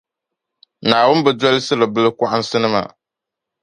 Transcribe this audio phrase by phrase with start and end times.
[0.87, 2.83] Naawuni bi dolsiri bilkɔɣinsinima.